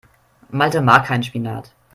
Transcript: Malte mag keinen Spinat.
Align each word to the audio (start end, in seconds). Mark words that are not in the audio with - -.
Malte 0.49 0.81
mag 0.81 1.05
keinen 1.05 1.21
Spinat. 1.21 1.75